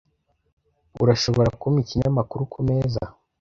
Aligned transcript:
Urashobora 1.03 1.49
kumpa 1.59 1.79
ikinyamakuru 1.83 2.41
kumeza? 2.53 3.03